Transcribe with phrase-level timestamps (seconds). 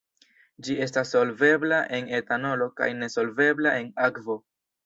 [0.67, 4.43] Ĝi estas solvebla en etanolo kaj ne solvebla en akvo.